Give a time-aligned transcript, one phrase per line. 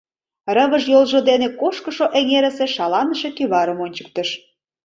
[0.55, 4.29] Рывыж йолжо дене кошкышо эҥерысе шаланыше кӱварым ончыктыш.